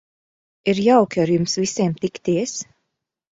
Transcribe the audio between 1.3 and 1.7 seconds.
jums